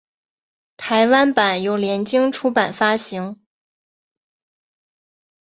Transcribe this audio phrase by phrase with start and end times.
[0.77, 3.39] 台湾版由联经出版发行。